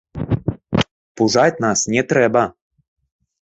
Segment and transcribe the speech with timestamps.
[1.21, 2.43] Пужаць нас не трэба.